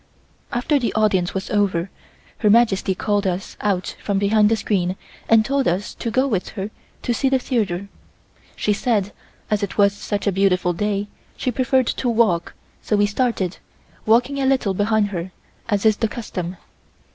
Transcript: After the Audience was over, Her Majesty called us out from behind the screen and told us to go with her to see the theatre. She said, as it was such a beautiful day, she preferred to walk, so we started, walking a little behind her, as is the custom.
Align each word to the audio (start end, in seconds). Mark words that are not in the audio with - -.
After 0.51 0.79
the 0.79 0.91
Audience 0.95 1.35
was 1.35 1.51
over, 1.51 1.91
Her 2.39 2.49
Majesty 2.49 2.95
called 2.95 3.27
us 3.27 3.55
out 3.61 3.95
from 4.03 4.17
behind 4.17 4.49
the 4.49 4.55
screen 4.55 4.95
and 5.29 5.45
told 5.45 5.67
us 5.67 5.93
to 5.93 6.09
go 6.09 6.25
with 6.25 6.49
her 6.57 6.71
to 7.03 7.13
see 7.13 7.29
the 7.29 7.37
theatre. 7.37 7.87
She 8.55 8.73
said, 8.73 9.11
as 9.51 9.61
it 9.61 9.77
was 9.77 9.93
such 9.93 10.25
a 10.25 10.31
beautiful 10.31 10.73
day, 10.73 11.07
she 11.37 11.51
preferred 11.51 11.85
to 11.85 12.09
walk, 12.09 12.55
so 12.81 12.95
we 12.95 13.05
started, 13.05 13.57
walking 14.07 14.41
a 14.41 14.47
little 14.47 14.73
behind 14.73 15.09
her, 15.09 15.31
as 15.69 15.85
is 15.85 15.97
the 15.97 16.07
custom. 16.07 16.57